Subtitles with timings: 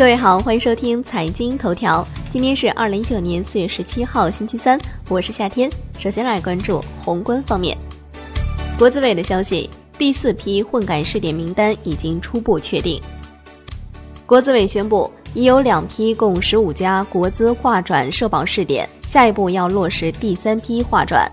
[0.00, 2.02] 各位好，欢迎收听财经头条。
[2.30, 4.80] 今天是二零一九年四月十七号，星期三，
[5.10, 5.70] 我是夏天。
[5.98, 7.76] 首先来关注宏观方面，
[8.78, 9.68] 国资委的消息，
[9.98, 12.98] 第四批混改试点名单已经初步确定。
[14.24, 21.30] 国资委宣布，已有两批共十五家国资划转社保试点，下一步要落实第三批划转。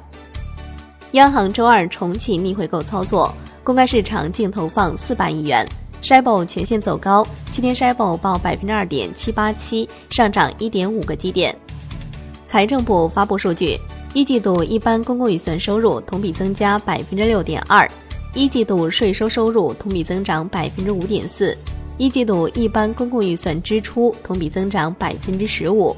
[1.11, 5.65] 央行周二重启逆回购操作，公开市场净投放四百亿元。
[6.07, 11.53] S h i b o 全线走高，七天 s h i b o 报百分之二点七八七，上涨一点五个基点。
[12.45, 13.77] 财政部发布数据，
[14.13, 17.85] 一季度一般公共预算收入同比增加百分之六点二，
[18.33, 21.53] 一季度税收收入同比增长百分之五点四，
[21.97, 25.93] 一季度一般公共预算支出同比增长百分之十五。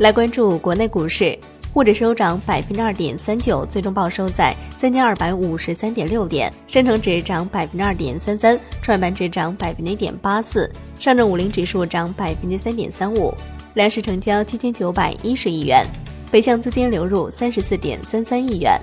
[0.00, 1.38] 来关注国内股市。
[1.72, 6.52] 沪指收涨百分之二点三九，最终报收在三千二百五十三点六点。
[6.68, 13.32] 深成指涨百分之二点三三，创业板指涨百分之一点八四，上证五零指数涨百分之三点三五。
[13.72, 15.86] 两市成交七千九百一十亿元，
[16.30, 18.78] 北向资金流入三十四点三三亿元。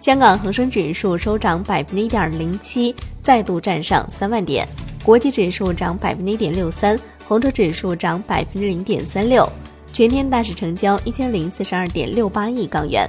[0.00, 4.66] 香港恒生指数收涨百分之一点零七，再度站上三万点。
[5.04, 9.48] 国际指数涨百分之一点六三，红筹指数涨百分之零点三六。
[9.92, 13.08] 全天大市成交一千零四十二点六八亿港元。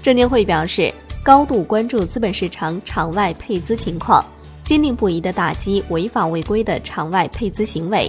[0.00, 4.24] 证监会表示，高度关注资本市场场外配资情况，
[4.62, 8.08] 坚定不移的打击违法违规的场外配资行为。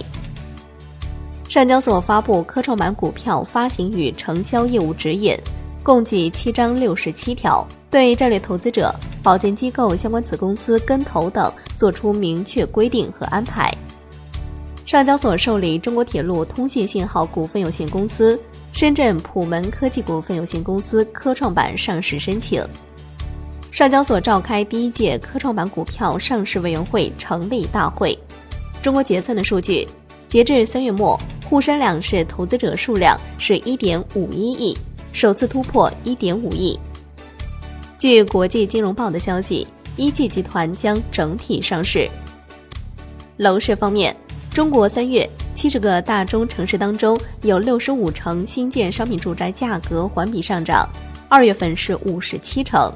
[1.48, 5.36] 上交所发布科创板股票发行与承销业务指引，
[5.82, 13.74] 共计七章六十七条，对战略投资者、保荐机构相关子公司跟投等作出明确规定和安排。
[14.88, 18.40] 上交所受理中国铁路通信信号股份有限公司、
[18.72, 22.66] 深圳普门科技股份有限公司科创板上市申请。
[23.70, 28.18] 上交所召开第一届科创板股票上市委员会成立大会。
[28.80, 29.86] 中国结算的数据，
[30.26, 34.74] 截至三月末，沪深两市投资者数量是一点五一亿，
[35.12, 36.74] 首次突破一点五亿。
[37.98, 42.08] 据国际金融报的消息，一汽集团将整体上市。
[43.36, 44.16] 楼市方面。
[44.58, 45.24] 中国三月
[45.54, 50.84] 七十个大中城市当中，有六十五城新建商品住宅价格环比上涨，
[51.28, 52.92] 二月份是五十七成。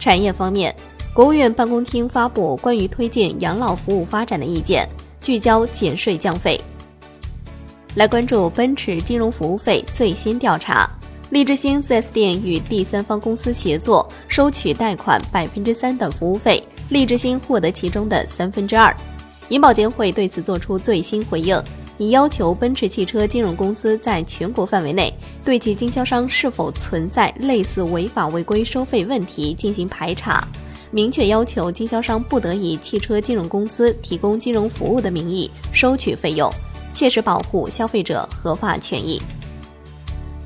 [0.00, 0.74] 产业方面，
[1.14, 4.84] 国务院办公厅发布关于推进养老服务发展的意见，
[5.20, 6.60] 聚焦减税降费。
[7.94, 10.90] 来关注奔驰金融服务费最新调查，
[11.30, 18.92] 利之星 4S 店与第三方公司协作收取贷款百分之三的服务费，利之星获得其中的三分之二。
[19.48, 21.62] 银保监会对此作出最新回应，
[21.98, 25.12] 已要求奔驰汽车金融公司在全国范围内
[25.44, 30.42] 对其经销商是否存在类似违法违规收费问题进行排查，
[30.90, 36.50] 明确要求经销商不得以汽车金融公司提供金融服务的名义收取费用，
[36.92, 39.20] 切实保护消费者合法权益。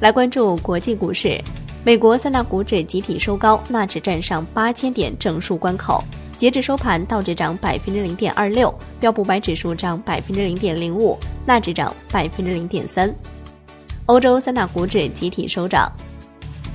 [0.00, 1.40] 来关注国际股市，
[1.84, 6.02] 美国三大股指集体收高，纳指站上八千点整数关口。
[6.36, 13.14] 截至收盘，道指涨百分之零点二六，标普白指数涨百分之零点零五，纳指涨百分之零点三。
[14.06, 15.91] 欧洲三大股指集体收涨。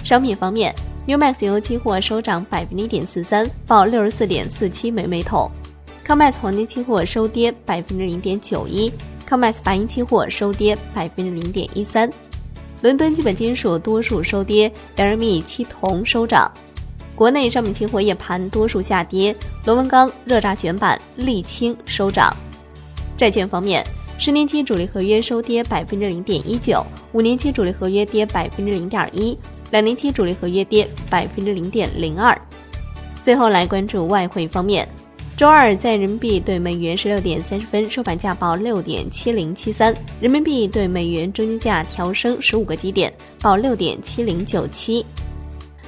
[0.03, 0.73] 商品方面
[1.07, 5.49] ，Umax 原油期货收涨百分之一点四三，报六十四点四七每每桶。
[6.05, 8.91] Comex 黄金期货收跌百分之零点九一
[9.29, 12.11] ，Comex 白银期货收跌百分之零点一三。
[12.81, 16.51] 伦敦基本金属多数收跌，LME 七铜收涨。
[17.21, 22.35] 国内商品期货夜盘多数下跌，螺纹钢、热轧卷板、沥青收涨。
[23.15, 23.85] 债券方面，
[24.17, 29.37] 十年期主力合约收跌百分之零点一九，五年期主力合约跌百分之零点一，
[29.69, 32.35] 两年期主力合约跌百分之零点零二。
[33.21, 34.89] 最后来关注外汇方面，
[35.37, 45.05] 周二在人民币对美元十六点三十分收盘价报六点七零七三，人民币对美元中间价调升十五个基点，报六点七零九七。